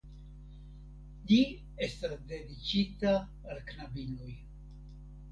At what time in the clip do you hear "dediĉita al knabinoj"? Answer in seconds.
2.31-4.31